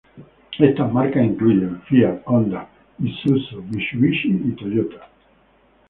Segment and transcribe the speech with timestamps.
[0.57, 2.67] Estas marcas incluyen: Fiat, Honda,
[3.03, 5.07] Isuzu, Mitsubishi y Toyota.